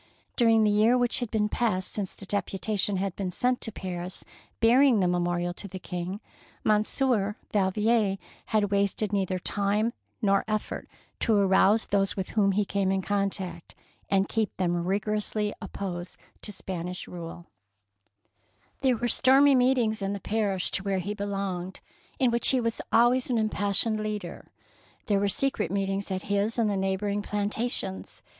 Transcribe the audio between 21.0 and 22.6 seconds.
he belonged, in which he